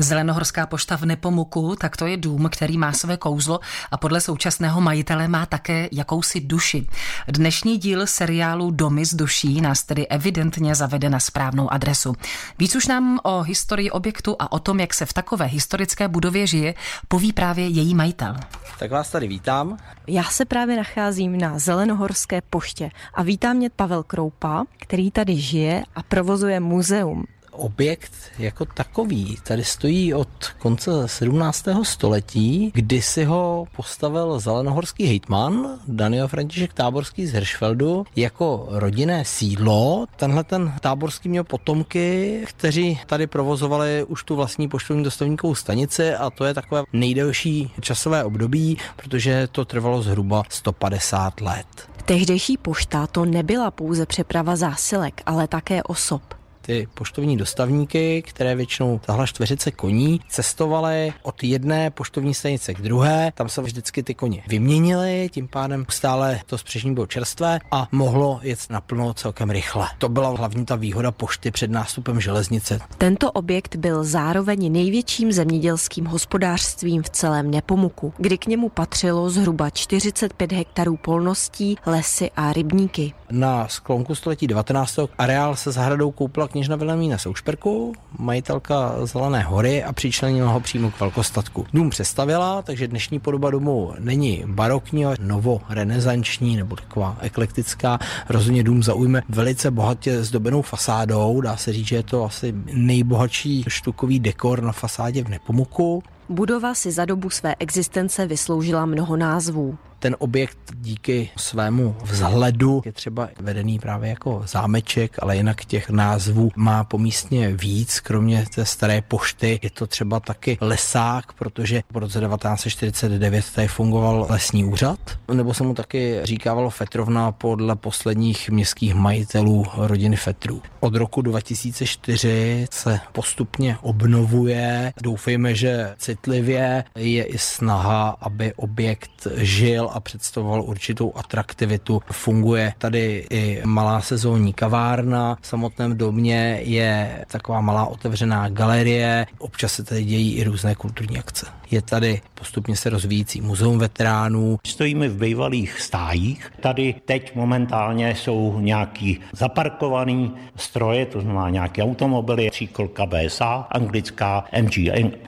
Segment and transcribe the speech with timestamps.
[0.00, 3.60] Zelenohorská pošta v Nepomuku, tak to je dům, který má své kouzlo
[3.90, 6.86] a podle současného majitele má také jakousi duši.
[7.28, 12.14] Dnešní díl seriálu Domy z duší nás tedy evidentně zavede na správnou adresu.
[12.58, 16.46] Víc už nám o historii objektu a o tom, jak se v takové historické budově
[16.46, 16.74] žije,
[17.08, 18.36] poví právě její majitel.
[18.78, 19.76] Tak vás tady vítám.
[20.06, 25.84] Já se právě nacházím na Zelenohorské poště a vítám mě Pavel Kroupa, který tady žije
[25.94, 27.24] a provozuje muzeum
[27.56, 30.28] objekt jako takový tady stojí od
[30.58, 31.64] konce 17.
[31.82, 40.06] století, kdy si ho postavil zelenohorský hejtman Daniel František Táborský z Hirschfeldu jako rodinné sídlo.
[40.16, 46.30] Tenhle ten Táborský měl potomky, kteří tady provozovali už tu vlastní poštovní dostavníkovou stanici a
[46.30, 51.66] to je takové nejdelší časové období, protože to trvalo zhruba 150 let.
[52.04, 56.35] Tehdejší pošta to nebyla pouze přeprava zásilek, ale také osob
[56.66, 63.32] ty poštovní dostavníky, které většinou tahle čtveřice koní, cestovaly od jedné poštovní stanice k druhé.
[63.34, 68.40] Tam se vždycky ty koně vyměnily, tím pádem stále to spřežní bylo čerstvé a mohlo
[68.42, 69.86] jet naplno celkem rychle.
[69.98, 72.80] To byla hlavní ta výhoda pošty před nástupem železnice.
[72.98, 79.70] Tento objekt byl zároveň největším zemědělským hospodářstvím v celém Nepomuku, kdy k němu patřilo zhruba
[79.70, 83.12] 45 hektarů polností, lesy a rybníky.
[83.30, 84.98] Na sklonku století 19.
[85.18, 91.00] areál se zahradou koupila kněžna Vilemína Soušperku, majitelka Zelené hory a přičlenila ho přímo k
[91.00, 91.66] velkostatku.
[91.72, 97.98] Dům přestavila, takže dnešní podoba domu není barokní, ale novo-renesanční nebo taková eklektická.
[98.28, 101.40] Rozhodně dům zaujme velice bohatě zdobenou fasádou.
[101.40, 106.02] Dá se říct, že je to asi nejbohatší štukový dekor na fasádě v Nepomuku.
[106.28, 112.92] Budova si za dobu své existence vysloužila mnoho názvů ten objekt díky svému vzhledu je
[112.92, 119.02] třeba vedený právě jako zámeček, ale jinak těch názvů má pomístně víc, kromě té staré
[119.02, 119.60] pošty.
[119.62, 124.98] Je to třeba taky lesák, protože v roce 1949 tady fungoval lesní úřad,
[125.32, 130.62] nebo se mu taky říkávalo Fetrovna podle posledních městských majitelů rodiny Fetrů.
[130.80, 134.92] Od roku 2004 se postupně obnovuje.
[135.02, 142.02] Doufejme, že citlivě je i snaha, aby objekt žil a představoval určitou atraktivitu.
[142.12, 149.72] Funguje tady i malá sezónní kavárna, v samotném domě je taková malá otevřená galerie, občas
[149.72, 151.46] se tady dějí i různé kulturní akce.
[151.70, 154.58] Je tady postupně se rozvíjící muzeum veteránů.
[154.66, 156.52] Stojíme v bývalých stájích.
[156.60, 164.76] Tady teď momentálně jsou nějaký zaparkovaný stroje, to znamená nějaké automobily, tříkolka BSA, anglická MG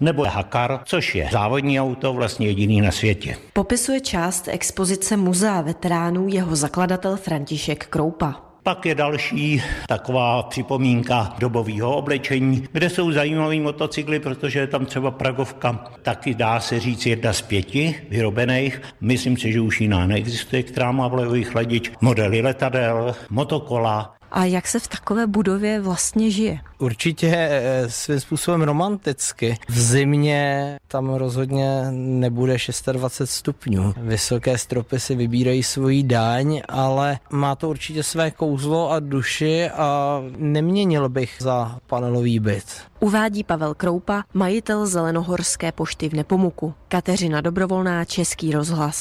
[0.00, 3.36] nebo Hakar, což je závodní auto, vlastně jediný na světě.
[3.52, 8.52] Popisuje část expozice Muzea veteránů jeho zakladatel František Kroupa.
[8.62, 15.10] Pak je další taková připomínka dobového oblečení, kde jsou zajímavé motocykly, protože je tam třeba
[15.10, 18.82] Pragovka, taky dá se říct jedna z pěti vyrobených.
[19.00, 24.66] Myslím si, že už jiná neexistuje, která má vlevový chladič, modely letadel, motokola, a jak
[24.66, 26.58] se v takové budově vlastně žije?
[26.78, 29.58] Určitě eh, svým způsobem romanticky.
[29.68, 32.56] V zimě tam rozhodně nebude
[32.92, 33.94] 26 stupňů.
[33.96, 40.20] Vysoké stropy si vybírají svoji daň, ale má to určitě své kouzlo a duši a
[40.36, 42.64] neměnil bych za panelový byt.
[43.00, 46.74] Uvádí Pavel Kroupa, majitel Zelenohorské pošty v Nepomuku.
[46.88, 48.96] Kateřina Dobrovolná, Český rozhlas.